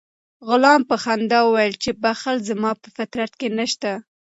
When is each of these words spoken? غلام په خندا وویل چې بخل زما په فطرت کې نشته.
غلام 0.47 0.81
په 0.89 0.95
خندا 1.03 1.39
وویل 1.43 1.73
چې 1.83 1.91
بخل 2.03 2.37
زما 2.49 2.71
په 2.81 2.87
فطرت 2.97 3.31
کې 3.39 3.47
نشته. 3.57 3.91